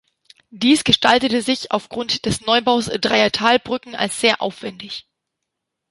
Dies 0.49 0.83
gestaltete 0.83 1.43
sich 1.43 1.71
aufgrund 1.71 2.25
des 2.25 2.41
Neubaus 2.41 2.87
dreier 2.87 3.31
Talbrücken 3.31 3.93
als 3.95 4.19
sehr 4.19 4.41
aufwändig. 4.41 5.05